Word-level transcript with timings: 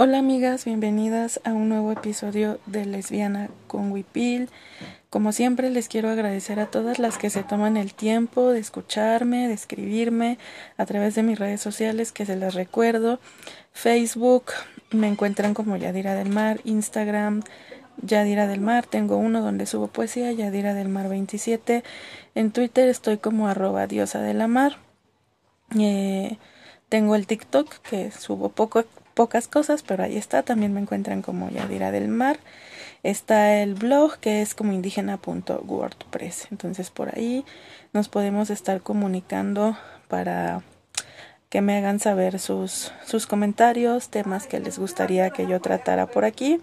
Hola 0.00 0.20
amigas, 0.20 0.64
bienvenidas 0.64 1.40
a 1.42 1.52
un 1.52 1.68
nuevo 1.68 1.90
episodio 1.90 2.60
de 2.66 2.86
Lesbiana 2.86 3.50
con 3.66 3.90
Wipil. 3.90 4.48
Como 5.10 5.32
siempre 5.32 5.70
les 5.70 5.88
quiero 5.88 6.08
agradecer 6.08 6.60
a 6.60 6.66
todas 6.66 7.00
las 7.00 7.18
que 7.18 7.30
se 7.30 7.42
toman 7.42 7.76
el 7.76 7.94
tiempo 7.94 8.50
de 8.50 8.60
escucharme, 8.60 9.48
de 9.48 9.54
escribirme 9.54 10.38
a 10.76 10.86
través 10.86 11.16
de 11.16 11.24
mis 11.24 11.36
redes 11.36 11.60
sociales 11.60 12.12
que 12.12 12.26
se 12.26 12.36
las 12.36 12.54
recuerdo. 12.54 13.18
Facebook 13.72 14.52
me 14.92 15.08
encuentran 15.08 15.52
como 15.52 15.76
Yadira 15.76 16.14
del 16.14 16.28
Mar, 16.28 16.60
Instagram 16.62 17.42
Yadira 18.00 18.46
del 18.46 18.60
Mar, 18.60 18.86
tengo 18.86 19.16
uno 19.16 19.42
donde 19.42 19.66
subo 19.66 19.88
poesía, 19.88 20.30
Yadira 20.30 20.74
del 20.74 20.88
Mar 20.88 21.08
27. 21.08 21.82
En 22.36 22.52
Twitter 22.52 22.88
estoy 22.88 23.18
como 23.18 23.48
arroba 23.48 23.88
diosa 23.88 24.20
de 24.20 24.34
la 24.34 24.46
mar. 24.46 24.76
Eh, 25.76 26.38
tengo 26.88 27.16
el 27.16 27.26
TikTok 27.26 27.78
que 27.80 28.12
subo 28.12 28.48
poco, 28.48 28.84
pocas 29.18 29.48
cosas, 29.48 29.82
pero 29.82 30.04
ahí 30.04 30.16
está. 30.16 30.44
También 30.44 30.72
me 30.72 30.80
encuentran 30.80 31.22
como 31.22 31.50
Yadira 31.50 31.90
del 31.90 32.06
Mar. 32.06 32.38
Está 33.02 33.56
el 33.56 33.74
blog 33.74 34.18
que 34.18 34.42
es 34.42 34.54
como 34.54 34.72
indígena.wordpress. 34.72 36.46
Entonces 36.52 36.90
por 36.90 37.12
ahí 37.12 37.44
nos 37.92 38.08
podemos 38.08 38.48
estar 38.48 38.80
comunicando 38.80 39.76
para 40.06 40.62
que 41.48 41.62
me 41.62 41.76
hagan 41.76 41.98
saber 41.98 42.38
sus, 42.38 42.92
sus 43.04 43.26
comentarios, 43.26 44.08
temas 44.08 44.46
que 44.46 44.60
les 44.60 44.78
gustaría 44.78 45.30
que 45.30 45.48
yo 45.48 45.60
tratara 45.60 46.06
por 46.06 46.24
aquí. 46.24 46.60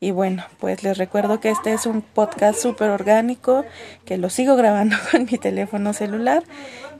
Y 0.00 0.10
bueno, 0.10 0.44
pues 0.58 0.82
les 0.82 0.98
recuerdo 0.98 1.38
que 1.38 1.50
este 1.50 1.72
es 1.72 1.86
un 1.86 2.02
podcast 2.02 2.58
súper 2.58 2.90
orgánico, 2.90 3.64
que 4.04 4.18
lo 4.18 4.28
sigo 4.28 4.56
grabando 4.56 4.96
con 5.12 5.26
mi 5.30 5.38
teléfono 5.38 5.92
celular 5.92 6.42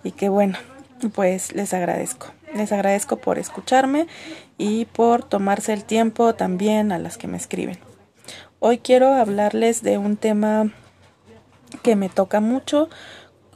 y 0.04 0.12
que 0.12 0.28
bueno, 0.28 0.56
pues 1.12 1.56
les 1.56 1.74
agradezco. 1.74 2.28
Les 2.56 2.72
agradezco 2.72 3.18
por 3.18 3.38
escucharme 3.38 4.06
y 4.56 4.86
por 4.86 5.22
tomarse 5.22 5.74
el 5.74 5.84
tiempo 5.84 6.34
también 6.34 6.90
a 6.90 6.98
las 6.98 7.18
que 7.18 7.28
me 7.28 7.36
escriben. 7.36 7.78
Hoy 8.60 8.78
quiero 8.78 9.12
hablarles 9.14 9.82
de 9.82 9.98
un 9.98 10.16
tema 10.16 10.72
que 11.82 11.96
me 11.96 12.08
toca 12.08 12.40
mucho 12.40 12.88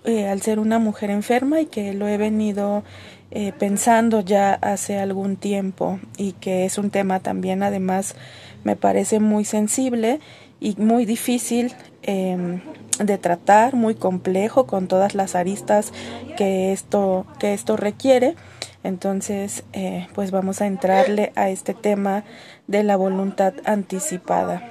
eh, 0.05 0.29
al 0.29 0.43
ser 0.43 0.59
una 0.59 0.79
mujer 0.79 1.11
enferma 1.11 1.61
y 1.61 1.67
que 1.67 1.95
lo 1.95 2.09
he 2.09 2.19
venido 2.19 2.85
eh, 3.31 3.53
pensando 3.59 4.21
ya 4.21 4.53
hace 4.55 4.99
algún 4.99 5.37
tiempo 5.37 5.99
y 6.19 6.33
que 6.33 6.67
es 6.67 6.79
un 6.79 6.91
tema 6.91 7.21
también 7.21 7.63
además 7.63 8.17
me 8.65 8.77
parece 8.77 9.21
muy 9.21 9.45
sensible 9.45 10.21
y 10.59 10.75
muy 10.77 11.07
difícil 11.07 11.73
em, 12.03 12.61
de 12.99 13.19
tratar, 13.19 13.75
muy 13.75 13.95
complejo 13.95 14.67
con 14.67 14.89
todas 14.89 15.15
las 15.15 15.35
aristas 15.35 15.93
que 16.37 16.73
esto, 16.73 17.27
que 17.39 17.55
esto 17.55 17.77
requiere. 17.77 18.35
Entonces, 18.83 19.65
eh, 19.73 20.09
pues 20.15 20.31
vamos 20.31 20.61
a 20.61 20.67
entrarle 20.67 21.33
a 21.37 21.51
este 21.51 21.75
tema 21.75 22.25
de 22.67 22.83
la 22.83 22.97
voluntad 22.97 23.55
anticipada, 23.65 24.63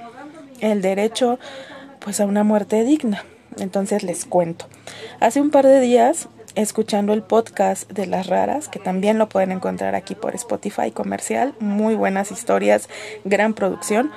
el 0.60 0.82
derecho 0.82 1.38
pues 2.00 2.20
a 2.20 2.26
una 2.26 2.44
muerte 2.44 2.82
digna. 2.84 3.24
Entonces 3.58 4.02
les 4.02 4.24
cuento. 4.24 4.66
Hace 5.20 5.40
un 5.40 5.50
par 5.50 5.66
de 5.66 5.80
días, 5.80 6.28
escuchando 6.54 7.12
el 7.12 7.22
podcast 7.22 7.90
de 7.90 8.06
las 8.06 8.26
raras, 8.26 8.68
que 8.68 8.78
también 8.78 9.18
lo 9.18 9.28
pueden 9.28 9.52
encontrar 9.52 9.94
aquí 9.94 10.14
por 10.14 10.34
Spotify 10.34 10.90
comercial, 10.90 11.54
muy 11.60 11.94
buenas 11.94 12.32
historias, 12.32 12.88
gran 13.24 13.54
producción. 13.54 14.10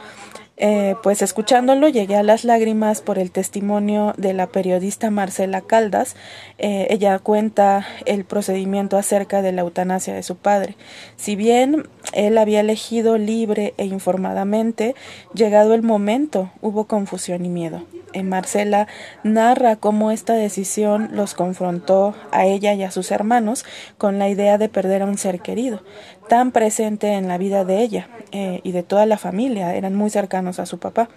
Eh, 0.65 0.95
pues 1.03 1.21
escuchándolo 1.21 1.89
llegué 1.89 2.15
a 2.15 2.23
las 2.23 2.45
lágrimas 2.45 3.01
por 3.01 3.19
el 3.19 3.31
testimonio 3.31 4.13
de 4.15 4.31
la 4.31 4.47
periodista 4.47 5.11
Marcela 5.11 5.59
Caldas. 5.59 6.15
Eh, 6.57 6.87
ella 6.89 7.19
cuenta 7.19 7.85
el 8.05 8.23
procedimiento 8.23 8.95
acerca 8.95 9.41
de 9.41 9.51
la 9.51 9.63
eutanasia 9.63 10.13
de 10.13 10.23
su 10.23 10.37
padre. 10.37 10.77
Si 11.17 11.35
bien 11.35 11.89
él 12.13 12.37
había 12.37 12.61
elegido 12.61 13.17
libre 13.17 13.73
e 13.77 13.85
informadamente, 13.85 14.95
llegado 15.33 15.73
el 15.73 15.83
momento 15.83 16.51
hubo 16.61 16.85
confusión 16.85 17.45
y 17.45 17.49
miedo. 17.49 17.83
Marcela 18.21 18.87
narra 19.23 19.75
cómo 19.77 20.11
esta 20.11 20.33
decisión 20.33 21.09
los 21.13 21.33
confrontó 21.33 22.13
a 22.31 22.45
ella 22.45 22.73
y 22.73 22.83
a 22.83 22.91
sus 22.91 23.11
hermanos 23.11 23.65
con 23.97 24.19
la 24.19 24.29
idea 24.29 24.59
de 24.59 24.69
perder 24.69 25.01
a 25.01 25.05
un 25.05 25.17
ser 25.17 25.39
querido, 25.39 25.81
tan 26.29 26.51
presente 26.51 27.13
en 27.13 27.27
la 27.27 27.39
vida 27.39 27.65
de 27.65 27.81
ella 27.81 28.09
eh, 28.31 28.61
y 28.63 28.71
de 28.71 28.83
toda 28.83 29.07
la 29.07 29.17
familia, 29.17 29.73
eran 29.73 29.95
muy 29.95 30.11
cercanos 30.11 30.59
a 30.59 30.67
su 30.67 30.77
papá 30.77 31.09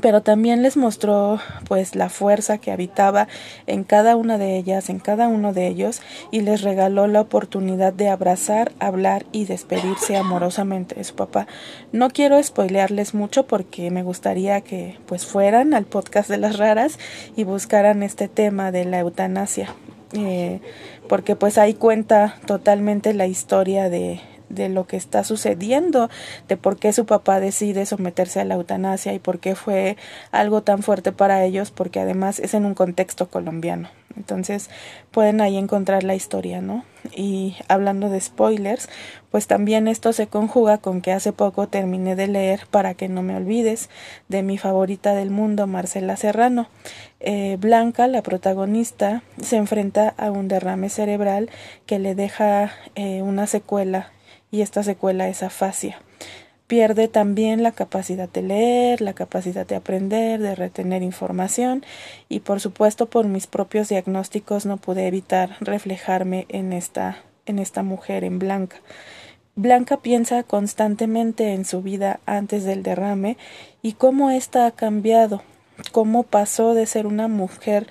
pero 0.00 0.22
también 0.22 0.62
les 0.62 0.76
mostró 0.76 1.40
pues 1.68 1.94
la 1.94 2.08
fuerza 2.08 2.58
que 2.58 2.72
habitaba 2.72 3.28
en 3.66 3.84
cada 3.84 4.16
una 4.16 4.38
de 4.38 4.56
ellas, 4.56 4.90
en 4.90 4.98
cada 4.98 5.28
uno 5.28 5.52
de 5.52 5.66
ellos, 5.66 6.02
y 6.30 6.40
les 6.40 6.62
regaló 6.62 7.06
la 7.06 7.20
oportunidad 7.20 7.92
de 7.92 8.08
abrazar, 8.08 8.72
hablar 8.78 9.26
y 9.32 9.46
despedirse 9.46 10.16
amorosamente 10.16 10.94
de 10.94 11.04
su 11.04 11.14
papá. 11.14 11.46
No 11.92 12.10
quiero 12.10 12.42
spoilearles 12.42 13.14
mucho 13.14 13.46
porque 13.46 13.90
me 13.90 14.02
gustaría 14.02 14.60
que 14.60 14.98
pues 15.06 15.26
fueran 15.26 15.74
al 15.74 15.84
podcast 15.84 16.28
de 16.28 16.38
las 16.38 16.58
raras 16.58 16.98
y 17.36 17.44
buscaran 17.44 18.02
este 18.02 18.28
tema 18.28 18.72
de 18.72 18.84
la 18.84 19.00
eutanasia. 19.00 19.74
Eh, 20.12 20.60
porque 21.08 21.36
pues 21.36 21.58
ahí 21.58 21.74
cuenta 21.74 22.36
totalmente 22.46 23.12
la 23.12 23.26
historia 23.26 23.88
de, 23.88 24.20
de 24.48 24.68
lo 24.68 24.86
que 24.86 24.96
está 24.96 25.24
sucediendo, 25.24 26.08
de 26.48 26.56
por 26.56 26.78
qué 26.78 26.92
su 26.92 27.06
papá 27.06 27.40
decide 27.40 27.86
someterse 27.86 28.40
a 28.40 28.44
la 28.44 28.54
eutanasia 28.54 29.12
y 29.12 29.18
por 29.18 29.38
qué 29.38 29.54
fue 29.54 29.96
algo 30.30 30.62
tan 30.62 30.82
fuerte 30.82 31.12
para 31.12 31.44
ellos, 31.44 31.70
porque 31.70 32.00
además 32.00 32.38
es 32.38 32.54
en 32.54 32.64
un 32.64 32.74
contexto 32.74 33.28
colombiano. 33.28 33.88
Entonces 34.16 34.70
pueden 35.10 35.40
ahí 35.40 35.56
encontrar 35.56 36.02
la 36.02 36.14
historia, 36.14 36.60
¿no? 36.62 36.84
Y 37.14 37.56
hablando 37.68 38.08
de 38.08 38.20
spoilers, 38.20 38.88
pues 39.30 39.46
también 39.46 39.88
esto 39.88 40.12
se 40.12 40.26
conjuga 40.26 40.78
con 40.78 41.02
que 41.02 41.12
hace 41.12 41.32
poco 41.32 41.68
terminé 41.68 42.16
de 42.16 42.26
leer 42.26 42.66
Para 42.70 42.94
que 42.94 43.08
no 43.08 43.22
me 43.22 43.36
olvides 43.36 43.90
de 44.28 44.42
mi 44.42 44.58
favorita 44.58 45.14
del 45.14 45.30
mundo, 45.30 45.66
Marcela 45.66 46.16
Serrano. 46.16 46.68
Eh, 47.20 47.56
Blanca, 47.60 48.08
la 48.08 48.22
protagonista, 48.22 49.22
se 49.40 49.56
enfrenta 49.56 50.14
a 50.16 50.30
un 50.30 50.48
derrame 50.48 50.88
cerebral 50.88 51.50
que 51.84 51.98
le 51.98 52.14
deja 52.14 52.72
eh, 52.94 53.22
una 53.22 53.46
secuela 53.46 54.10
y 54.56 54.62
esta 54.62 54.82
secuela 54.82 55.28
es 55.28 55.42
afasia. 55.42 56.00
Pierde 56.66 57.08
también 57.08 57.62
la 57.62 57.72
capacidad 57.72 58.28
de 58.28 58.42
leer, 58.42 59.02
la 59.02 59.12
capacidad 59.12 59.66
de 59.66 59.76
aprender, 59.76 60.40
de 60.40 60.54
retener 60.54 61.02
información 61.02 61.84
y 62.30 62.40
por 62.40 62.60
supuesto 62.60 63.06
por 63.06 63.26
mis 63.26 63.46
propios 63.46 63.90
diagnósticos 63.90 64.64
no 64.64 64.78
pude 64.78 65.06
evitar 65.06 65.56
reflejarme 65.60 66.46
en 66.48 66.72
esta 66.72 67.18
en 67.44 67.58
esta 67.58 67.82
mujer 67.84 68.24
en 68.24 68.38
Blanca. 68.38 68.78
Blanca 69.54 69.98
piensa 69.98 70.42
constantemente 70.42 71.52
en 71.52 71.64
su 71.64 71.82
vida 71.82 72.18
antes 72.26 72.64
del 72.64 72.82
derrame 72.82 73.36
y 73.82 73.92
cómo 73.92 74.30
ésta 74.30 74.66
ha 74.66 74.70
cambiado, 74.70 75.42
cómo 75.92 76.22
pasó 76.24 76.74
de 76.74 76.86
ser 76.86 77.06
una 77.06 77.28
mujer 77.28 77.86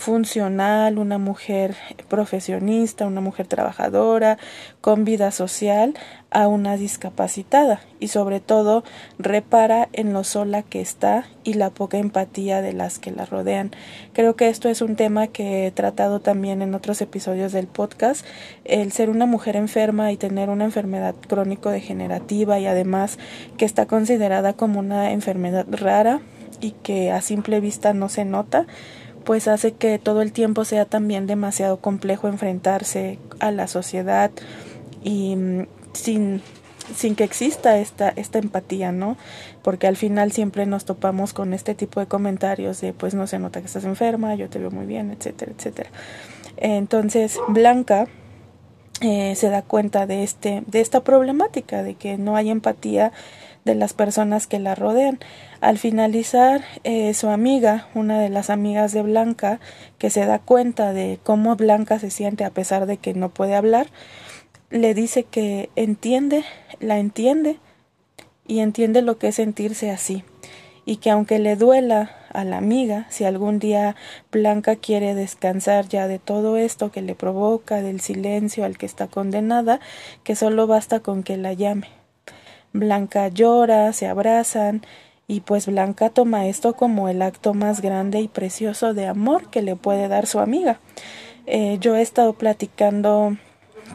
funcional, 0.00 0.98
una 0.98 1.18
mujer 1.18 1.76
profesionista, 2.08 3.06
una 3.06 3.20
mujer 3.20 3.46
trabajadora, 3.46 4.38
con 4.80 5.04
vida 5.04 5.30
social, 5.30 5.94
a 6.30 6.48
una 6.48 6.76
discapacitada 6.76 7.80
y 7.98 8.08
sobre 8.08 8.40
todo 8.40 8.82
repara 9.18 9.88
en 9.92 10.12
lo 10.12 10.24
sola 10.24 10.62
que 10.62 10.80
está 10.80 11.26
y 11.44 11.54
la 11.54 11.70
poca 11.70 11.98
empatía 11.98 12.62
de 12.62 12.72
las 12.72 12.98
que 12.98 13.10
la 13.10 13.26
rodean. 13.26 13.72
Creo 14.12 14.36
que 14.36 14.48
esto 14.48 14.68
es 14.68 14.80
un 14.80 14.96
tema 14.96 15.26
que 15.26 15.66
he 15.66 15.70
tratado 15.70 16.20
también 16.20 16.62
en 16.62 16.74
otros 16.74 17.00
episodios 17.02 17.52
del 17.52 17.66
podcast, 17.66 18.24
el 18.64 18.92
ser 18.92 19.10
una 19.10 19.26
mujer 19.26 19.56
enferma 19.56 20.12
y 20.12 20.16
tener 20.16 20.48
una 20.48 20.64
enfermedad 20.64 21.14
crónico 21.28 21.70
degenerativa 21.70 22.58
y 22.58 22.66
además 22.66 23.18
que 23.58 23.66
está 23.66 23.86
considerada 23.86 24.54
como 24.54 24.80
una 24.80 25.12
enfermedad 25.12 25.66
rara 25.70 26.20
y 26.60 26.72
que 26.72 27.10
a 27.10 27.20
simple 27.20 27.60
vista 27.60 27.92
no 27.92 28.08
se 28.08 28.24
nota 28.24 28.66
pues 29.24 29.48
hace 29.48 29.72
que 29.72 29.98
todo 29.98 30.22
el 30.22 30.32
tiempo 30.32 30.64
sea 30.64 30.84
también 30.84 31.26
demasiado 31.26 31.78
complejo 31.78 32.28
enfrentarse 32.28 33.18
a 33.38 33.50
la 33.50 33.66
sociedad 33.66 34.30
y 35.02 35.36
mm, 35.36 35.66
sin 35.92 36.42
sin 36.94 37.14
que 37.14 37.24
exista 37.24 37.78
esta, 37.78 38.08
esta 38.08 38.38
empatía, 38.38 38.92
¿no? 38.92 39.16
Porque 39.62 39.86
al 39.86 39.96
final 39.96 40.32
siempre 40.32 40.66
nos 40.66 40.84
topamos 40.84 41.32
con 41.32 41.54
este 41.54 41.74
tipo 41.74 42.00
de 42.00 42.06
comentarios 42.06 42.80
de 42.80 42.92
pues 42.92 43.14
no 43.14 43.26
se 43.26 43.38
nota 43.38 43.60
que 43.60 43.66
estás 43.66 43.84
enferma, 43.84 44.34
yo 44.34 44.48
te 44.48 44.58
veo 44.58 44.70
muy 44.70 44.86
bien, 44.86 45.10
etcétera, 45.10 45.52
etcétera. 45.56 45.90
Entonces, 46.56 47.38
Blanca 47.48 48.06
eh, 49.00 49.34
se 49.34 49.48
da 49.50 49.62
cuenta 49.62 50.06
de 50.06 50.22
este, 50.22 50.62
de 50.66 50.80
esta 50.80 51.02
problemática, 51.02 51.82
de 51.82 51.94
que 51.94 52.18
no 52.18 52.36
hay 52.36 52.50
empatía 52.50 53.12
de 53.64 53.74
las 53.74 53.92
personas 53.92 54.46
que 54.46 54.58
la 54.58 54.74
rodean. 54.74 55.18
Al 55.60 55.78
finalizar, 55.78 56.62
eh, 56.84 57.14
su 57.14 57.28
amiga, 57.28 57.88
una 57.94 58.20
de 58.20 58.28
las 58.28 58.50
amigas 58.50 58.92
de 58.92 59.02
Blanca, 59.02 59.60
que 59.98 60.10
se 60.10 60.24
da 60.26 60.38
cuenta 60.38 60.92
de 60.92 61.18
cómo 61.22 61.56
Blanca 61.56 61.98
se 61.98 62.10
siente 62.10 62.44
a 62.44 62.50
pesar 62.50 62.86
de 62.86 62.96
que 62.96 63.14
no 63.14 63.28
puede 63.30 63.54
hablar, 63.54 63.88
le 64.70 64.94
dice 64.94 65.24
que 65.24 65.70
entiende, 65.76 66.44
la 66.78 66.98
entiende 66.98 67.58
y 68.46 68.60
entiende 68.60 69.02
lo 69.02 69.18
que 69.18 69.28
es 69.28 69.34
sentirse 69.36 69.90
así 69.90 70.24
y 70.84 70.96
que 70.96 71.10
aunque 71.10 71.38
le 71.38 71.56
duela 71.56 72.16
a 72.32 72.44
la 72.44 72.56
amiga, 72.56 73.06
si 73.10 73.24
algún 73.24 73.58
día 73.58 73.94
Blanca 74.32 74.76
quiere 74.76 75.14
descansar 75.14 75.88
ya 75.88 76.08
de 76.08 76.18
todo 76.18 76.56
esto 76.56 76.90
que 76.90 77.02
le 77.02 77.14
provoca, 77.14 77.82
del 77.82 78.00
silencio 78.00 78.64
al 78.64 78.78
que 78.78 78.86
está 78.86 79.06
condenada, 79.06 79.78
que 80.24 80.34
solo 80.34 80.66
basta 80.66 81.00
con 81.00 81.22
que 81.22 81.36
la 81.36 81.52
llame 81.52 81.99
Blanca 82.72 83.28
llora, 83.28 83.92
se 83.92 84.06
abrazan 84.06 84.82
y 85.26 85.40
pues 85.40 85.66
Blanca 85.66 86.10
toma 86.10 86.46
esto 86.46 86.74
como 86.74 87.08
el 87.08 87.22
acto 87.22 87.54
más 87.54 87.82
grande 87.82 88.20
y 88.20 88.28
precioso 88.28 88.94
de 88.94 89.06
amor 89.06 89.48
que 89.50 89.62
le 89.62 89.76
puede 89.76 90.08
dar 90.08 90.26
su 90.26 90.40
amiga. 90.40 90.80
Eh, 91.46 91.78
yo 91.80 91.96
he 91.96 92.02
estado 92.02 92.32
platicando 92.32 93.36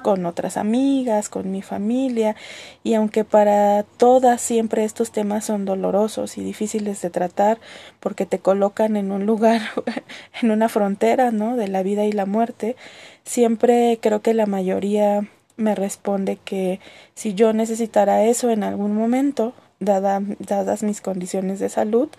con 0.02 0.26
otras 0.26 0.58
amigas, 0.58 1.30
con 1.30 1.52
mi 1.52 1.62
familia, 1.62 2.36
y 2.84 2.94
aunque 2.94 3.24
para 3.24 3.84
todas 3.84 4.42
siempre 4.42 4.84
estos 4.84 5.12
temas 5.12 5.46
son 5.46 5.66
dolorosos 5.66 6.38
y 6.38 6.44
difíciles 6.44 7.02
de 7.02 7.10
tratar 7.10 7.60
porque 8.00 8.26
te 8.26 8.40
colocan 8.40 8.98
en 8.98 9.12
un 9.12 9.26
lugar, 9.26 9.62
en 10.42 10.52
una 10.52 10.70
frontera, 10.70 11.32
¿no? 11.32 11.56
de 11.56 11.68
la 11.68 11.84
vida 11.84 12.06
y 12.06 12.12
la 12.12 12.26
muerte, 12.26 12.76
siempre 13.24 14.00
creo 14.02 14.22
que 14.22 14.34
la 14.34 14.46
mayoría 14.46 15.28
me 15.58 15.76
responde 15.76 16.38
que 16.44 16.80
si 17.14 17.34
yo 17.34 17.54
necesitara 17.54 18.24
eso 18.24 18.50
en 18.50 18.64
algún 18.64 18.96
momento, 18.96 19.54
dada, 19.80 20.22
dadas 20.40 20.84
mis 20.84 21.02
condiciones 21.02 21.60
de 21.60 21.70
salud, 21.70 22.10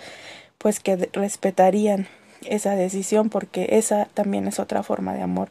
pues 0.58 0.80
que 0.80 1.08
respetarían 1.12 2.08
esa 2.44 2.74
decisión 2.74 3.30
porque 3.30 3.68
esa 3.72 4.08
también 4.14 4.46
es 4.46 4.58
otra 4.58 4.82
forma 4.82 5.14
de 5.14 5.22
amor. 5.22 5.50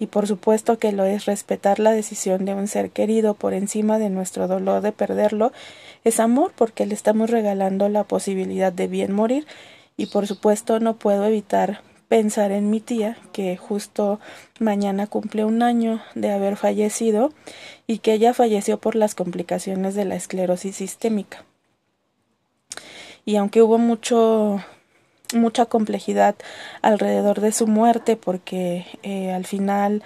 Y 0.00 0.06
por 0.06 0.26
supuesto 0.26 0.78
que 0.78 0.92
lo 0.92 1.04
es 1.04 1.26
respetar 1.26 1.80
la 1.80 1.90
decisión 1.90 2.44
de 2.44 2.54
un 2.54 2.68
ser 2.68 2.90
querido 2.90 3.34
por 3.34 3.52
encima 3.52 3.98
de 3.98 4.10
nuestro 4.10 4.46
dolor 4.46 4.80
de 4.80 4.92
perderlo, 4.92 5.52
es 6.04 6.20
amor 6.20 6.52
porque 6.54 6.86
le 6.86 6.94
estamos 6.94 7.30
regalando 7.30 7.88
la 7.88 8.04
posibilidad 8.04 8.72
de 8.72 8.86
bien 8.86 9.12
morir. 9.12 9.46
Y 9.96 10.06
por 10.06 10.28
supuesto 10.28 10.78
no 10.78 10.96
puedo 10.96 11.26
evitar 11.26 11.82
pensar 12.08 12.52
en 12.52 12.70
mi 12.70 12.80
tía 12.80 13.18
que 13.32 13.56
justo 13.56 14.18
mañana 14.58 15.06
cumple 15.06 15.44
un 15.44 15.62
año 15.62 16.02
de 16.14 16.32
haber 16.32 16.56
fallecido 16.56 17.32
y 17.86 17.98
que 17.98 18.14
ella 18.14 18.34
falleció 18.34 18.78
por 18.78 18.96
las 18.96 19.14
complicaciones 19.14 19.94
de 19.94 20.04
la 20.04 20.16
esclerosis 20.16 20.76
sistémica. 20.76 21.44
Y 23.24 23.36
aunque 23.36 23.62
hubo 23.62 23.78
mucho 23.78 24.60
mucha 25.34 25.66
complejidad 25.66 26.36
alrededor 26.80 27.40
de 27.40 27.52
su 27.52 27.66
muerte 27.66 28.16
porque 28.16 28.86
eh, 29.02 29.30
al 29.32 29.44
final 29.44 30.02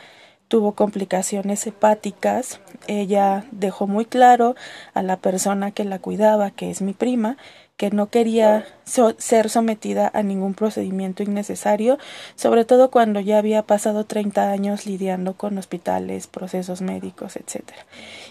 tuvo 0.49 0.73
complicaciones 0.73 1.67
hepáticas. 1.67 2.61
Ella 2.87 3.47
dejó 3.53 3.87
muy 3.87 4.05
claro 4.05 4.55
a 4.95 5.03
la 5.03 5.17
persona 5.17 5.71
que 5.71 5.85
la 5.85 5.99
cuidaba, 5.99 6.51
que 6.51 6.71
es 6.71 6.83
mi 6.83 6.93
prima, 6.93 7.37
que 7.83 7.91
no 7.91 8.11
quería 8.11 8.65
ser 8.85 9.51
sometida 9.51 10.09
a 10.15 10.23
ningún 10.23 10.55
procedimiento 10.55 11.25
innecesario, 11.25 11.99
sobre 12.37 12.65
todo 12.65 12.93
cuando 12.93 13.19
ya 13.19 13.39
había 13.39 13.65
pasado 13.65 14.05
30 14.05 14.53
años 14.53 14.87
lidiando 14.87 15.37
con 15.37 15.59
hospitales, 15.59 16.29
procesos 16.29 16.81
médicos, 16.81 17.35
etc. 17.35 17.65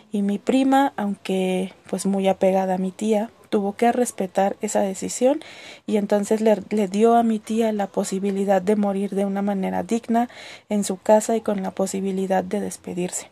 Y 0.09 0.21
mi 0.21 0.39
prima, 0.39 0.93
aunque 0.95 1.73
pues 1.89 2.05
muy 2.05 2.29
apegada 2.29 2.75
a 2.75 2.77
mi 2.77 2.91
tía, 2.91 3.29
tuvo 3.49 3.75
que 3.75 3.91
respetar 3.91 4.55
esa 4.61 4.79
decisión 4.79 5.41
y 5.85 5.97
entonces 5.97 6.39
le, 6.39 6.63
le, 6.69 6.87
dio 6.87 7.15
a 7.15 7.23
mi 7.23 7.39
tía 7.39 7.73
la 7.73 7.87
posibilidad 7.87 8.61
de 8.61 8.77
morir 8.77 9.09
de 9.09 9.25
una 9.25 9.41
manera 9.41 9.83
digna 9.83 10.29
en 10.69 10.85
su 10.85 10.95
casa 10.95 11.35
y 11.35 11.41
con 11.41 11.61
la 11.61 11.71
posibilidad 11.71 12.41
de 12.41 12.61
despedirse. 12.61 13.31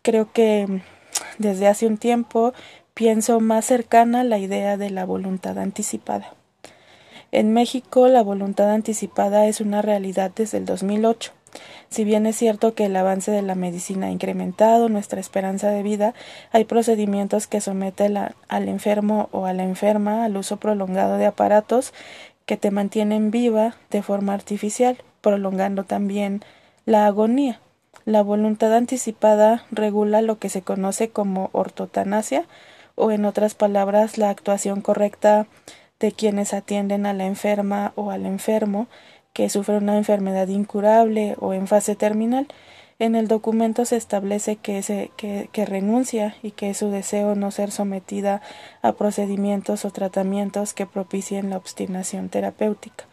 Creo 0.00 0.32
que 0.32 0.80
desde 1.36 1.68
hace 1.68 1.86
un 1.86 1.98
tiempo 1.98 2.54
pienso 2.96 3.40
más 3.40 3.66
cercana 3.66 4.24
la 4.24 4.38
idea 4.38 4.78
de 4.78 4.88
la 4.88 5.04
voluntad 5.04 5.58
anticipada. 5.58 6.32
En 7.30 7.52
México 7.52 8.08
la 8.08 8.22
voluntad 8.22 8.70
anticipada 8.70 9.46
es 9.46 9.60
una 9.60 9.82
realidad 9.82 10.30
desde 10.34 10.56
el 10.56 10.64
2008. 10.64 11.32
Si 11.90 12.04
bien 12.04 12.24
es 12.24 12.36
cierto 12.36 12.74
que 12.74 12.86
el 12.86 12.96
avance 12.96 13.30
de 13.30 13.42
la 13.42 13.54
medicina 13.54 14.06
ha 14.06 14.10
incrementado 14.10 14.88
nuestra 14.88 15.20
esperanza 15.20 15.68
de 15.68 15.82
vida, 15.82 16.14
hay 16.52 16.64
procedimientos 16.64 17.46
que 17.46 17.60
someten 17.60 18.16
al 18.16 18.68
enfermo 18.68 19.28
o 19.30 19.44
a 19.44 19.52
la 19.52 19.64
enferma 19.64 20.24
al 20.24 20.38
uso 20.38 20.56
prolongado 20.56 21.18
de 21.18 21.26
aparatos 21.26 21.92
que 22.46 22.56
te 22.56 22.70
mantienen 22.70 23.30
viva 23.30 23.76
de 23.90 24.02
forma 24.02 24.32
artificial, 24.32 24.96
prolongando 25.20 25.84
también 25.84 26.40
la 26.86 27.04
agonía. 27.04 27.60
La 28.06 28.22
voluntad 28.22 28.72
anticipada 28.72 29.66
regula 29.70 30.22
lo 30.22 30.38
que 30.38 30.48
se 30.48 30.62
conoce 30.62 31.10
como 31.10 31.50
ortotanasia, 31.52 32.46
o 32.96 33.12
en 33.12 33.24
otras 33.24 33.54
palabras, 33.54 34.18
la 34.18 34.30
actuación 34.30 34.80
correcta 34.80 35.46
de 36.00 36.12
quienes 36.12 36.52
atienden 36.52 37.06
a 37.06 37.12
la 37.12 37.26
enferma 37.26 37.92
o 37.94 38.10
al 38.10 38.26
enfermo 38.26 38.88
que 39.32 39.48
sufre 39.50 39.76
una 39.76 39.96
enfermedad 39.96 40.48
incurable 40.48 41.36
o 41.38 41.52
en 41.52 41.66
fase 41.66 41.94
terminal. 41.94 42.48
En 42.98 43.14
el 43.14 43.28
documento 43.28 43.84
se 43.84 43.96
establece 43.96 44.56
que, 44.56 44.82
se, 44.82 45.10
que, 45.18 45.50
que 45.52 45.66
renuncia 45.66 46.34
y 46.42 46.52
que 46.52 46.70
es 46.70 46.78
su 46.78 46.88
deseo 46.88 47.34
no 47.34 47.50
ser 47.50 47.70
sometida 47.70 48.40
a 48.80 48.92
procedimientos 48.92 49.84
o 49.84 49.90
tratamientos 49.90 50.72
que 50.72 50.86
propicien 50.86 51.50
la 51.50 51.58
obstinación 51.58 52.30
terapéutica. 52.30 53.04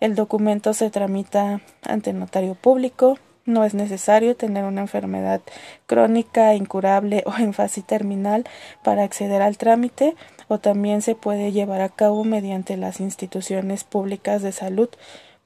El 0.00 0.14
documento 0.14 0.74
se 0.74 0.90
tramita 0.90 1.62
ante 1.82 2.12
notario 2.12 2.54
público, 2.54 3.18
no 3.44 3.64
es 3.64 3.74
necesario 3.74 4.36
tener 4.36 4.64
una 4.64 4.82
enfermedad 4.82 5.40
crónica, 5.86 6.54
incurable 6.54 7.22
o 7.26 7.34
en 7.38 7.54
fase 7.54 7.82
terminal 7.82 8.44
para 8.82 9.02
acceder 9.04 9.42
al 9.42 9.58
trámite 9.58 10.14
o 10.48 10.58
también 10.58 11.02
se 11.02 11.14
puede 11.14 11.52
llevar 11.52 11.80
a 11.80 11.88
cabo 11.88 12.24
mediante 12.24 12.76
las 12.76 13.00
instituciones 13.00 13.84
públicas 13.84 14.42
de 14.42 14.52
salud 14.52 14.88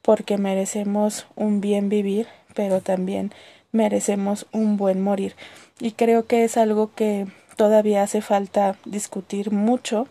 porque 0.03 0.39
merecemos 0.39 1.27
un 1.35 1.61
bien 1.61 1.89
vivir, 1.89 2.29
pero 2.55 2.81
también 2.81 3.33
merecemos 3.73 4.47
un 4.53 4.77
buen 4.77 5.03
morir. 5.03 5.35
Y 5.81 5.93
creo 5.93 6.27
que 6.27 6.45
es 6.45 6.57
algo 6.57 6.93
que 6.95 7.27
todavía 7.57 8.03
hace 8.03 8.21
falta 8.23 8.77
discutir 8.85 9.51
mucho 9.51 10.07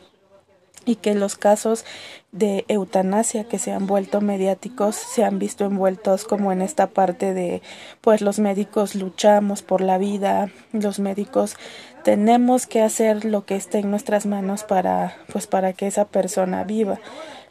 y 0.85 0.95
que 0.97 1.15
los 1.15 1.35
casos 1.35 1.83
de 2.31 2.65
eutanasia 2.67 3.45
que 3.45 3.59
se 3.59 3.71
han 3.71 3.87
vuelto 3.87 4.21
mediáticos 4.21 4.95
se 4.95 5.23
han 5.23 5.39
visto 5.39 5.65
envueltos 5.65 6.25
como 6.25 6.51
en 6.51 6.61
esta 6.61 6.87
parte 6.87 7.33
de 7.33 7.61
pues 8.01 8.21
los 8.21 8.39
médicos 8.39 8.95
luchamos 8.95 9.61
por 9.61 9.81
la 9.81 9.97
vida, 9.97 10.49
los 10.71 10.99
médicos 10.99 11.55
tenemos 12.03 12.67
que 12.67 12.81
hacer 12.81 13.25
lo 13.25 13.45
que 13.45 13.55
esté 13.55 13.79
en 13.79 13.89
nuestras 13.89 14.25
manos 14.25 14.63
para 14.63 15.17
pues 15.31 15.47
para 15.47 15.73
que 15.73 15.87
esa 15.87 16.05
persona 16.05 16.63
viva. 16.63 16.99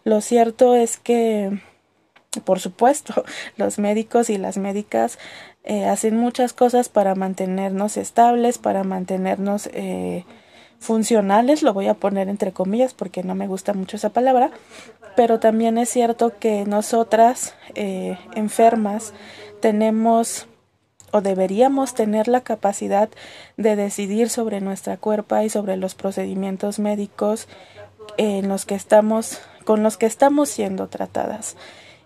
Lo 0.04 0.20
cierto 0.20 0.74
es 0.74 0.96
que 0.98 1.60
por 2.40 2.60
supuesto, 2.60 3.24
los 3.56 3.78
médicos 3.78 4.30
y 4.30 4.38
las 4.38 4.56
médicas 4.56 5.18
eh, 5.64 5.86
hacen 5.86 6.16
muchas 6.16 6.52
cosas 6.52 6.88
para 6.88 7.14
mantenernos 7.14 7.96
estables, 7.96 8.58
para 8.58 8.84
mantenernos 8.84 9.68
eh, 9.72 10.24
funcionales, 10.84 11.62
lo 11.62 11.72
voy 11.72 11.88
a 11.88 11.94
poner 11.94 12.28
entre 12.28 12.52
comillas 12.52 12.94
porque 12.94 13.22
no 13.22 13.34
me 13.34 13.48
gusta 13.48 13.72
mucho 13.72 13.96
esa 13.96 14.10
palabra, 14.10 14.50
pero 15.16 15.40
también 15.40 15.78
es 15.78 15.88
cierto 15.88 16.38
que 16.38 16.64
nosotras, 16.64 17.54
eh, 17.74 18.18
enfermas, 18.34 19.12
tenemos 19.60 20.46
o 21.10 21.20
deberíamos 21.20 21.94
tener 21.94 22.26
la 22.26 22.40
capacidad 22.40 23.08
de 23.56 23.76
decidir 23.76 24.28
sobre 24.30 24.60
nuestra 24.60 24.96
cuerpa 24.96 25.44
y 25.44 25.48
sobre 25.48 25.76
los 25.76 25.94
procedimientos 25.94 26.80
médicos 26.80 27.46
en 28.16 28.48
los 28.48 28.66
que 28.66 28.74
estamos, 28.74 29.40
con 29.64 29.84
los 29.84 29.96
que 29.96 30.06
estamos 30.06 30.48
siendo 30.48 30.88
tratadas. 30.88 31.56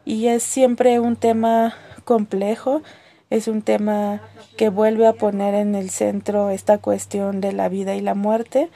Y 0.05 0.27
es 0.27 0.43
siempre 0.43 1.01
un 1.01 1.17
tema 1.17 1.75
complejo, 2.05 2.83
es 3.31 3.49
un 3.49 3.63
tema 3.63 4.21
que 4.57 4.69
vuelve 4.69 5.07
a 5.07 5.13
poner 5.13 5.55
en 5.55 5.75
el 5.75 5.91
centro 5.91 6.51
esta 6.51 6.79
cuestión 6.79 7.41
de 7.41 7.53
la 7.53 7.69
vida 7.69 7.95
y 7.95 8.01
la 8.01 8.15
muerte 8.15 8.69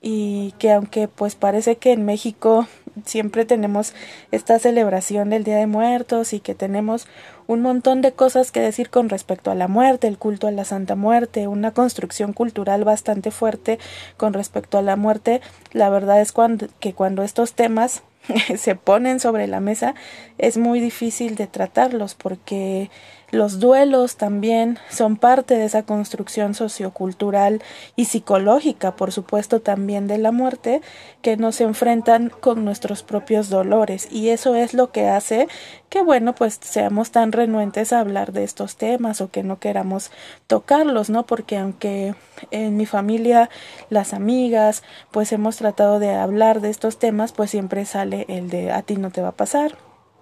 y 0.00 0.52
que 0.58 0.72
aunque 0.72 1.06
pues 1.06 1.36
parece 1.36 1.76
que 1.76 1.92
en 1.92 2.04
México 2.04 2.66
siempre 3.06 3.44
tenemos 3.44 3.94
esta 4.32 4.58
celebración 4.58 5.30
del 5.30 5.44
Día 5.44 5.56
de 5.56 5.66
Muertos 5.66 6.32
y 6.32 6.40
que 6.40 6.54
tenemos 6.54 7.06
un 7.46 7.62
montón 7.62 8.02
de 8.02 8.12
cosas 8.12 8.50
que 8.50 8.60
decir 8.60 8.90
con 8.90 9.08
respecto 9.08 9.50
a 9.50 9.54
la 9.54 9.68
muerte, 9.68 10.08
el 10.08 10.18
culto 10.18 10.48
a 10.48 10.50
la 10.50 10.64
Santa 10.64 10.96
Muerte, 10.96 11.46
una 11.46 11.72
construcción 11.72 12.32
cultural 12.32 12.84
bastante 12.84 13.30
fuerte 13.30 13.78
con 14.16 14.32
respecto 14.32 14.78
a 14.78 14.82
la 14.82 14.96
muerte, 14.96 15.40
la 15.72 15.88
verdad 15.88 16.20
es 16.20 16.32
cuando, 16.32 16.66
que 16.80 16.92
cuando 16.92 17.22
estos 17.22 17.54
temas 17.54 18.02
se 18.56 18.74
ponen 18.74 19.20
sobre 19.20 19.46
la 19.46 19.60
mesa 19.60 19.94
es 20.38 20.56
muy 20.56 20.80
difícil 20.80 21.36
de 21.36 21.46
tratarlos 21.46 22.14
porque 22.14 22.90
los 23.32 23.58
duelos 23.58 24.16
también 24.16 24.78
son 24.90 25.16
parte 25.16 25.56
de 25.56 25.64
esa 25.64 25.84
construcción 25.84 26.52
sociocultural 26.52 27.62
y 27.96 28.04
psicológica, 28.04 28.94
por 28.94 29.10
supuesto, 29.10 29.60
también 29.60 30.06
de 30.06 30.18
la 30.18 30.32
muerte, 30.32 30.82
que 31.22 31.38
nos 31.38 31.62
enfrentan 31.62 32.28
con 32.28 32.66
nuestros 32.66 33.02
propios 33.02 33.48
dolores. 33.48 34.06
Y 34.10 34.28
eso 34.28 34.54
es 34.54 34.74
lo 34.74 34.92
que 34.92 35.08
hace 35.08 35.48
que, 35.88 36.02
bueno, 36.02 36.34
pues 36.34 36.58
seamos 36.60 37.10
tan 37.10 37.32
renuentes 37.32 37.94
a 37.94 38.00
hablar 38.00 38.32
de 38.32 38.44
estos 38.44 38.76
temas 38.76 39.22
o 39.22 39.30
que 39.30 39.42
no 39.42 39.58
queramos 39.58 40.10
tocarlos, 40.46 41.08
¿no? 41.08 41.24
Porque 41.24 41.56
aunque 41.56 42.14
en 42.50 42.76
mi 42.76 42.84
familia, 42.84 43.48
las 43.88 44.12
amigas, 44.12 44.82
pues 45.10 45.32
hemos 45.32 45.56
tratado 45.56 45.98
de 46.00 46.14
hablar 46.14 46.60
de 46.60 46.68
estos 46.68 46.98
temas, 46.98 47.32
pues 47.32 47.50
siempre 47.50 47.86
sale 47.86 48.26
el 48.28 48.50
de 48.50 48.72
a 48.72 48.82
ti 48.82 48.96
no 48.96 49.10
te 49.10 49.22
va 49.22 49.28
a 49.28 49.36
pasar, 49.36 49.78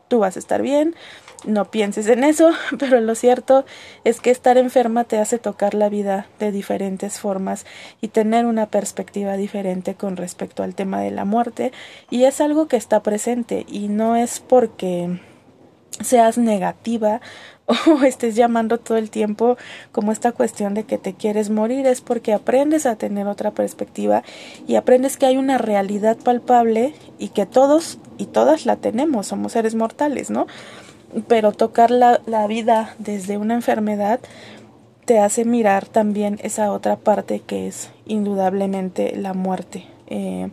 tú 0.07 0.21
vas 0.21 0.37
a 0.37 0.39
estar 0.39 0.63
bien, 0.63 0.95
no 1.45 1.71
pienses 1.71 2.07
en 2.09 2.25
eso, 2.25 2.51
pero 2.79 3.01
lo 3.01 3.15
cierto 3.15 3.65
es 4.05 4.21
que 4.21 4.31
estar 4.31 4.59
enferma 4.59 5.05
te 5.05 5.19
hace 5.19 5.39
tocar 5.39 5.75
la 5.75 5.89
vida 5.89 6.27
de 6.39 6.53
diferentes 6.53 7.19
formas 7.19 7.67
y 8.01 8.09
tener 8.09 8.47
una 8.47 8.67
perspectiva 8.67 9.37
diferente 9.37 9.95
con 9.95 10.17
respecto 10.17 10.63
al 10.63 10.75
tema 10.75 11.01
de 11.01 11.11
la 11.11 11.25
muerte 11.25 11.73
y 12.11 12.25
es 12.25 12.41
algo 12.41 12.69
que 12.69 12.77
está 12.77 13.03
presente 13.03 13.65
y 13.69 13.89
no 13.89 14.17
es 14.17 14.41
porque 14.41 15.21
seas 16.01 16.39
negativa 16.39 17.21
o 17.87 18.03
estés 18.05 18.35
llamando 18.35 18.79
todo 18.79 18.99
el 18.99 19.11
tiempo 19.11 19.57
como 19.93 20.13
esta 20.13 20.33
cuestión 20.33 20.75
de 20.75 20.85
que 20.85 20.99
te 20.99 21.15
quieres 21.15 21.51
morir, 21.51 21.87
es 21.87 22.01
porque 22.01 22.33
aprendes 22.33 22.87
a 22.87 22.97
tener 22.97 23.27
otra 23.27 23.53
perspectiva 23.53 24.23
y 24.67 24.75
aprendes 24.75 25.17
que 25.17 25.27
hay 25.27 25.37
una 25.37 25.59
realidad 25.59 26.17
palpable 26.17 26.95
y 27.19 27.29
que 27.29 27.47
todos 27.47 27.99
y 28.19 28.27
todas 28.27 28.67
la 28.67 28.77
tenemos, 28.77 29.29
somos 29.29 29.53
seres 29.53 29.75
mortales, 29.75 30.31
¿no? 30.31 30.47
Pero 31.29 31.53
tocar 31.53 31.91
la, 31.91 32.21
la 32.27 32.47
vida 32.47 32.95
desde 32.99 33.37
una 33.37 33.55
enfermedad 33.55 34.21
te 35.05 35.19
hace 35.19 35.45
mirar 35.45 35.87
también 35.87 36.39
esa 36.43 36.73
otra 36.73 36.97
parte 36.97 37.41
que 37.41 37.67
es 37.67 37.91
indudablemente 38.07 39.17
la 39.17 39.35
muerte. 39.35 39.87
Eh, 40.07 40.51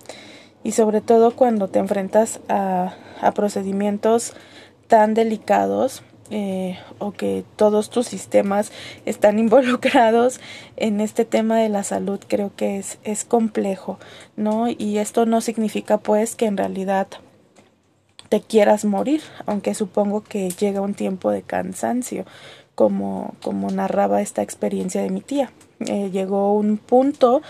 y 0.63 0.71
sobre 0.71 1.01
todo 1.01 1.35
cuando 1.35 1.67
te 1.67 1.79
enfrentas 1.79 2.39
a, 2.49 2.95
a 3.21 3.31
procedimientos 3.33 4.33
tan 4.87 5.13
delicados 5.13 6.03
eh, 6.29 6.77
o 6.99 7.13
que 7.13 7.45
todos 7.55 7.89
tus 7.89 8.07
sistemas 8.07 8.71
están 9.05 9.39
involucrados 9.39 10.41
en 10.75 10.99
este 10.99 11.23
tema 11.23 11.57
de 11.57 11.69
la 11.69 11.83
salud 11.83 12.19
creo 12.27 12.51
que 12.55 12.79
es, 12.79 12.99
es 13.03 13.23
complejo, 13.23 13.97
¿no? 14.35 14.67
Y 14.69 14.97
esto 14.97 15.25
no 15.25 15.39
significa 15.39 15.99
pues 15.99 16.35
que 16.35 16.45
en 16.45 16.57
realidad 16.57 17.07
te 18.29 18.41
quieras 18.41 18.85
morir, 18.85 19.21
aunque 19.45 19.73
supongo 19.73 20.23
que 20.23 20.49
llega 20.49 20.81
un 20.81 20.93
tiempo 20.93 21.31
de 21.31 21.41
cansancio, 21.41 22.25
como, 22.75 23.33
como 23.41 23.69
narraba 23.71 24.21
esta 24.21 24.41
experiencia 24.41 25.01
de 25.01 25.09
mi 25.09 25.21
tía. 25.21 25.51
Eh, 25.79 26.09
llegó 26.11 26.53
un 26.53 26.77
punto 26.77 27.41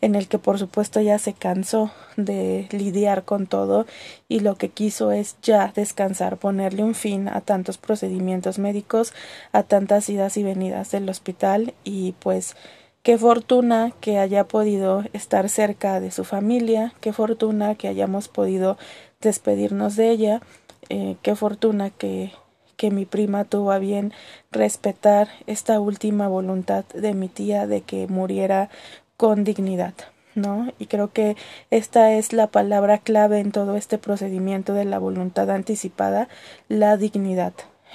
en 0.00 0.14
el 0.14 0.28
que 0.28 0.38
por 0.38 0.58
supuesto 0.58 1.00
ya 1.00 1.18
se 1.18 1.34
cansó 1.34 1.90
de 2.16 2.68
lidiar 2.70 3.24
con 3.24 3.46
todo 3.46 3.86
y 4.28 4.40
lo 4.40 4.56
que 4.56 4.70
quiso 4.70 5.12
es 5.12 5.36
ya 5.42 5.72
descansar, 5.74 6.38
ponerle 6.38 6.82
un 6.82 6.94
fin 6.94 7.28
a 7.28 7.40
tantos 7.40 7.78
procedimientos 7.78 8.58
médicos, 8.58 9.12
a 9.52 9.62
tantas 9.62 10.08
idas 10.08 10.36
y 10.36 10.42
venidas 10.42 10.90
del 10.90 11.08
hospital 11.08 11.74
y 11.84 12.12
pues 12.20 12.56
qué 13.02 13.18
fortuna 13.18 13.92
que 14.00 14.18
haya 14.18 14.44
podido 14.44 15.04
estar 15.12 15.48
cerca 15.48 16.00
de 16.00 16.10
su 16.10 16.24
familia, 16.24 16.94
qué 17.00 17.12
fortuna 17.12 17.74
que 17.74 17.88
hayamos 17.88 18.28
podido 18.28 18.78
despedirnos 19.20 19.96
de 19.96 20.10
ella, 20.10 20.40
eh, 20.88 21.16
qué 21.22 21.34
fortuna 21.36 21.90
que 21.90 22.32
que 22.80 22.90
mi 22.90 23.04
prima 23.04 23.44
tuvo 23.44 23.72
a 23.72 23.78
bien 23.78 24.14
respetar 24.50 25.28
esta 25.46 25.78
última 25.80 26.28
voluntad 26.28 26.86
de 26.94 27.12
mi 27.12 27.28
tía 27.28 27.66
de 27.66 27.82
que 27.82 28.06
muriera 28.06 28.70
con 29.18 29.44
dignidad. 29.44 29.92
¿no? 30.34 30.72
Y 30.78 30.86
creo 30.86 31.12
que 31.12 31.36
esta 31.70 32.14
es 32.14 32.32
la 32.32 32.46
palabra 32.46 32.96
clave 32.96 33.38
en 33.38 33.52
todo 33.52 33.76
este 33.76 33.98
procedimiento 33.98 34.72
de 34.72 34.86
la 34.86 34.98
voluntad 34.98 35.50
anticipada, 35.50 36.28
la 36.68 36.96
dignidad. 36.96 37.52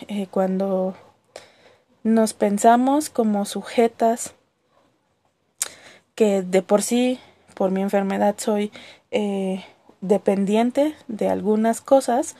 Eh, 0.08 0.28
cuando 0.30 0.94
nos 2.04 2.36
pensamos 2.36 3.10
como 3.10 3.46
sujetas 3.46 4.35
que 6.16 6.42
de 6.42 6.62
por 6.62 6.82
sí, 6.82 7.20
por 7.54 7.72
mi 7.72 7.82
enfermedad, 7.82 8.36
soy 8.38 8.72
eh, 9.12 9.64
dependiente 10.02 10.96
de 11.08 11.30
algunas 11.30 11.82
cosas, 11.82 12.36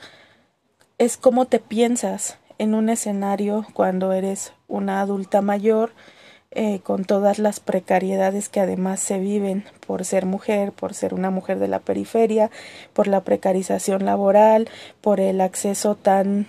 es 0.98 1.16
como 1.16 1.44
te 1.44 1.58
piensas 1.58 2.38
en 2.58 2.74
un 2.74 2.88
escenario 2.88 3.66
cuando 3.74 4.12
eres 4.12 4.52
una 4.66 5.00
adulta 5.00 5.42
mayor, 5.42 5.92
eh, 6.52 6.80
con 6.80 7.04
todas 7.04 7.38
las 7.38 7.60
precariedades 7.60 8.48
que 8.48 8.60
además 8.60 9.00
se 9.00 9.18
viven 9.18 9.64
por 9.86 10.06
ser 10.06 10.24
mujer, 10.24 10.72
por 10.72 10.94
ser 10.94 11.12
una 11.12 11.30
mujer 11.30 11.58
de 11.58 11.68
la 11.68 11.80
periferia, 11.80 12.50
por 12.94 13.08
la 13.08 13.24
precarización 13.24 14.06
laboral, 14.06 14.68
por 15.02 15.20
el 15.20 15.42
acceso 15.42 15.96
tan 15.96 16.46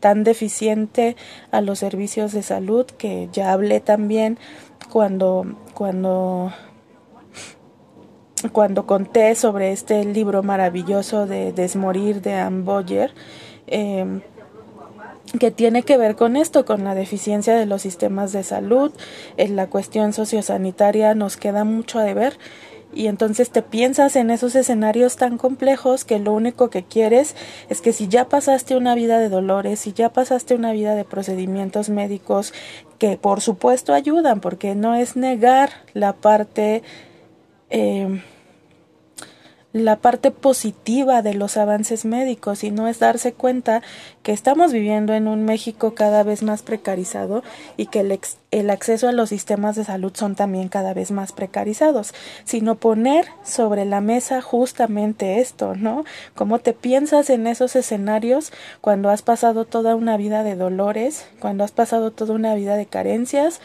tan 0.00 0.24
deficiente 0.24 1.16
a 1.50 1.60
los 1.60 1.78
servicios 1.78 2.32
de 2.32 2.42
salud 2.42 2.86
que 2.86 3.28
ya 3.32 3.52
hablé 3.52 3.80
también 3.80 4.38
cuando 4.90 5.46
cuando 5.74 6.52
cuando 8.52 8.86
conté 8.86 9.34
sobre 9.34 9.72
este 9.72 10.04
libro 10.04 10.42
maravilloso 10.42 11.26
de 11.26 11.52
Desmorir 11.52 12.22
de 12.22 12.34
Anne 12.34 12.62
Boyer 12.62 13.12
eh, 13.66 14.20
que 15.38 15.50
tiene 15.50 15.82
que 15.82 15.96
ver 15.96 16.16
con 16.16 16.36
esto, 16.36 16.64
con 16.64 16.82
la 16.82 16.94
deficiencia 16.94 17.54
de 17.54 17.66
los 17.66 17.82
sistemas 17.82 18.32
de 18.32 18.42
salud, 18.42 18.92
en 19.36 19.54
la 19.54 19.68
cuestión 19.68 20.12
sociosanitaria 20.12 21.14
nos 21.14 21.36
queda 21.36 21.64
mucho 21.64 21.98
a 21.98 22.04
deber 22.04 22.36
y 22.92 23.06
entonces 23.06 23.50
te 23.50 23.62
piensas 23.62 24.16
en 24.16 24.30
esos 24.30 24.54
escenarios 24.54 25.16
tan 25.16 25.38
complejos 25.38 26.04
que 26.04 26.18
lo 26.18 26.32
único 26.32 26.70
que 26.70 26.82
quieres 26.82 27.36
es 27.68 27.80
que 27.80 27.92
si 27.92 28.08
ya 28.08 28.28
pasaste 28.28 28.76
una 28.76 28.94
vida 28.94 29.18
de 29.18 29.28
dolores, 29.28 29.80
si 29.80 29.92
ya 29.92 30.12
pasaste 30.12 30.54
una 30.54 30.72
vida 30.72 30.94
de 30.94 31.04
procedimientos 31.04 31.88
médicos 31.88 32.52
que 32.98 33.16
por 33.16 33.40
supuesto 33.40 33.94
ayudan, 33.94 34.40
porque 34.40 34.74
no 34.74 34.94
es 34.94 35.16
negar 35.16 35.70
la 35.94 36.14
parte 36.14 36.82
eh, 37.70 38.20
la 39.72 39.96
parte 39.96 40.32
positiva 40.32 41.22
de 41.22 41.34
los 41.34 41.56
avances 41.56 42.04
médicos 42.04 42.64
y 42.64 42.72
no 42.72 42.88
es 42.88 42.98
darse 42.98 43.32
cuenta 43.32 43.82
que 44.22 44.32
estamos 44.32 44.72
viviendo 44.72 45.14
en 45.14 45.28
un 45.28 45.44
México 45.44 45.94
cada 45.94 46.24
vez 46.24 46.42
más 46.42 46.62
precarizado 46.62 47.44
y 47.76 47.86
que 47.86 48.00
el, 48.00 48.18
el, 48.50 48.70
acceso 48.70 49.06
a 49.08 49.12
los 49.12 49.28
sistemas 49.28 49.76
de 49.76 49.84
salud 49.84 50.12
son 50.14 50.34
también 50.34 50.68
cada 50.68 50.92
vez 50.92 51.12
más 51.12 51.32
precarizados, 51.32 52.14
sino 52.44 52.74
poner 52.74 53.26
sobre 53.44 53.84
la 53.84 54.00
mesa 54.00 54.42
justamente 54.42 55.40
esto, 55.40 55.76
¿no? 55.76 56.04
¿Cómo 56.34 56.58
te 56.58 56.72
piensas 56.72 57.30
en 57.30 57.46
esos 57.46 57.76
escenarios 57.76 58.52
cuando 58.80 59.08
has 59.08 59.22
pasado 59.22 59.66
toda 59.66 59.94
una 59.94 60.16
vida 60.16 60.42
de 60.42 60.56
dolores, 60.56 61.26
cuando 61.38 61.62
has 61.62 61.72
pasado 61.72 62.10
toda 62.10 62.34
una 62.34 62.56
vida 62.56 62.76
de 62.76 62.86
carencias, 62.86 63.60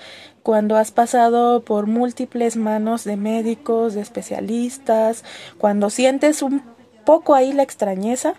cuando 0.46 0.78
has 0.78 0.92
pasado 0.92 1.62
por 1.62 1.88
múltiples 1.88 2.56
manos 2.56 3.04
de 3.04 3.18
médicos, 3.18 3.96
de 3.96 4.02
especialistas, 4.02 5.24
cuando 5.58 5.90
sientes 5.90 6.44
un 6.44 6.62
poco 7.04 7.34
ahí 7.34 7.52
la 7.52 7.64
extrañeza 7.64 8.36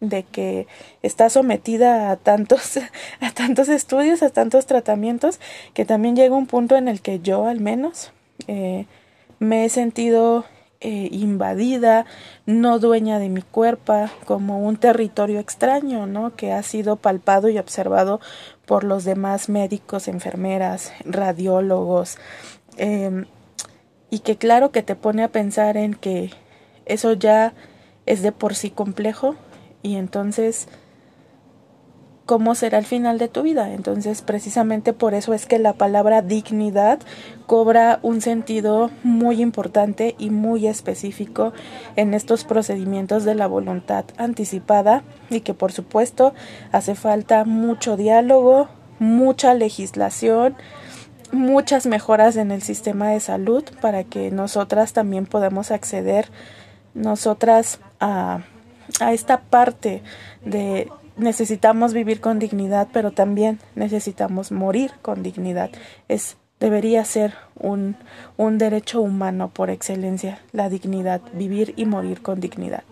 de 0.00 0.22
que 0.22 0.66
estás 1.02 1.34
sometida 1.34 2.10
a 2.10 2.16
tantos 2.16 2.78
a 3.20 3.30
tantos 3.32 3.68
estudios, 3.68 4.22
a 4.22 4.30
tantos 4.30 4.64
tratamientos, 4.64 5.40
que 5.74 5.84
también 5.84 6.16
llega 6.16 6.34
un 6.34 6.46
punto 6.46 6.74
en 6.76 6.88
el 6.88 7.02
que 7.02 7.20
yo 7.20 7.46
al 7.46 7.60
menos 7.60 8.12
eh, 8.48 8.86
me 9.38 9.66
he 9.66 9.68
sentido 9.68 10.46
eh, 10.80 11.10
invadida, 11.12 12.06
no 12.46 12.78
dueña 12.78 13.18
de 13.18 13.28
mi 13.28 13.42
cuerpo, 13.42 14.08
como 14.24 14.66
un 14.66 14.78
territorio 14.78 15.38
extraño, 15.38 16.06
¿no? 16.06 16.34
Que 16.34 16.50
ha 16.50 16.62
sido 16.62 16.96
palpado 16.96 17.50
y 17.50 17.58
observado 17.58 18.20
por 18.72 18.84
los 18.84 19.04
demás 19.04 19.50
médicos, 19.50 20.08
enfermeras, 20.08 20.94
radiólogos, 21.04 22.16
em, 22.78 23.26
y 24.08 24.20
que 24.20 24.36
claro 24.38 24.70
que 24.70 24.82
te 24.82 24.96
pone 24.96 25.22
a 25.22 25.28
pensar 25.28 25.76
en 25.76 25.92
que 25.92 26.30
eso 26.86 27.12
ya 27.12 27.52
es 28.06 28.22
de 28.22 28.32
por 28.32 28.54
sí 28.54 28.70
complejo 28.70 29.36
y 29.82 29.96
entonces 29.96 30.68
cómo 32.32 32.54
será 32.54 32.78
el 32.78 32.86
final 32.86 33.18
de 33.18 33.28
tu 33.28 33.42
vida. 33.42 33.74
Entonces, 33.74 34.22
precisamente 34.22 34.94
por 34.94 35.12
eso 35.12 35.34
es 35.34 35.44
que 35.44 35.58
la 35.58 35.74
palabra 35.74 36.22
dignidad 36.22 36.98
cobra 37.46 37.98
un 38.00 38.22
sentido 38.22 38.90
muy 39.02 39.42
importante 39.42 40.14
y 40.16 40.30
muy 40.30 40.66
específico 40.66 41.52
en 41.94 42.14
estos 42.14 42.44
procedimientos 42.44 43.26
de 43.26 43.34
la 43.34 43.46
voluntad 43.46 44.06
anticipada 44.16 45.02
y 45.28 45.40
que 45.40 45.52
por 45.52 45.72
supuesto 45.72 46.32
hace 46.72 46.94
falta 46.94 47.44
mucho 47.44 47.98
diálogo, 47.98 48.68
mucha 48.98 49.52
legislación, 49.52 50.56
muchas 51.32 51.84
mejoras 51.84 52.36
en 52.36 52.50
el 52.50 52.62
sistema 52.62 53.10
de 53.10 53.20
salud 53.20 53.62
para 53.82 54.04
que 54.04 54.30
nosotras 54.30 54.94
también 54.94 55.26
podamos 55.26 55.70
acceder 55.70 56.30
nosotras 56.94 57.78
a, 58.00 58.40
esta 59.10 59.42
parte 59.42 60.02
de 60.46 60.88
necesitamos 61.22 61.92
vivir 61.92 62.20
con 62.20 62.38
dignidad, 62.38 62.88
pero 62.92 63.10
también 63.10 63.58
necesitamos 63.74 64.52
morir 64.52 64.92
con 65.02 65.22
dignidad. 65.22 65.70
Es 66.08 66.36
debería 66.60 67.04
ser 67.04 67.34
un, 67.56 67.96
un 68.36 68.56
derecho 68.56 69.00
humano 69.00 69.50
por 69.52 69.68
excelencia, 69.68 70.38
la 70.52 70.68
dignidad, 70.68 71.20
vivir 71.32 71.74
y 71.76 71.86
morir 71.86 72.22
con 72.22 72.38
dignidad. 72.38 72.84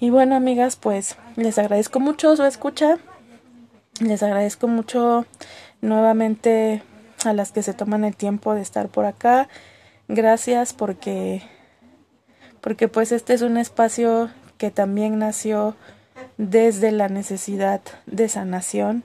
Y 0.00 0.08
bueno, 0.08 0.34
amigas, 0.34 0.76
pues 0.76 1.16
les 1.36 1.58
agradezco 1.58 2.00
mucho 2.00 2.34
su 2.36 2.44
escucha. 2.44 2.96
Les 4.00 4.22
agradezco 4.22 4.68
mucho 4.68 5.26
nuevamente 5.82 6.82
a 7.26 7.34
las 7.34 7.52
que 7.52 7.62
se 7.62 7.74
toman 7.74 8.04
el 8.04 8.16
tiempo 8.16 8.54
de 8.54 8.62
estar 8.62 8.88
por 8.88 9.04
acá. 9.04 9.48
Gracias 10.08 10.72
porque 10.72 11.42
porque 12.62 12.88
pues 12.88 13.12
este 13.12 13.34
es 13.34 13.42
un 13.42 13.58
espacio 13.58 14.30
que 14.56 14.70
también 14.70 15.18
nació 15.18 15.76
desde 16.38 16.92
la 16.92 17.08
necesidad 17.08 17.80
de 18.06 18.28
sanación 18.28 19.04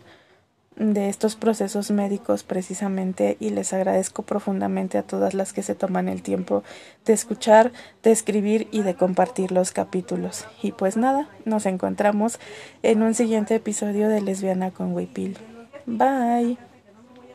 de 0.75 1.07
estos 1.09 1.35
procesos 1.35 1.89
médicos 1.91 2.43
precisamente 2.43 3.37
y 3.39 3.49
les 3.49 3.71
agradezco 3.73 4.23
profundamente 4.23 4.97
a 4.97 5.03
todas 5.03 5.33
las 5.33 5.53
que 5.53 5.63
se 5.63 5.75
toman 5.75 6.09
el 6.09 6.21
tiempo 6.21 6.63
de 7.05 7.13
escuchar, 7.13 7.71
de 8.03 8.11
escribir 8.11 8.67
y 8.71 8.81
de 8.81 8.95
compartir 8.95 9.51
los 9.51 9.71
capítulos. 9.71 10.45
Y 10.61 10.73
pues 10.73 10.97
nada, 10.97 11.29
nos 11.45 11.65
encontramos 11.65 12.39
en 12.83 13.03
un 13.03 13.13
siguiente 13.13 13.55
episodio 13.55 14.09
de 14.09 14.21
Lesbiana 14.21 14.71
con 14.71 14.93
Wipil. 14.93 15.37
Bye. 15.85 16.74